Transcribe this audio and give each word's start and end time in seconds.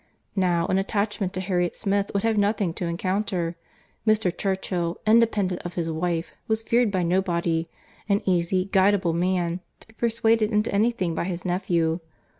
Now, 0.35 0.65
an 0.65 0.79
attachment 0.79 1.31
to 1.33 1.41
Harriet 1.41 1.75
Smith 1.75 2.09
would 2.11 2.23
have 2.23 2.35
nothing 2.35 2.73
to 2.73 2.87
encounter. 2.87 3.55
Mr. 4.07 4.35
Churchill, 4.35 4.99
independent 5.05 5.61
of 5.61 5.75
his 5.75 5.91
wife, 5.91 6.33
was 6.47 6.63
feared 6.63 6.89
by 6.89 7.03
nobody; 7.03 7.69
an 8.09 8.23
easy, 8.25 8.65
guidable 8.71 9.13
man, 9.13 9.59
to 9.79 9.87
be 9.87 9.93
persuaded 9.93 10.49
into 10.51 10.73
any 10.73 10.89
thing 10.89 11.13
by 11.13 11.25
his 11.25 11.45
nephew. 11.45 11.99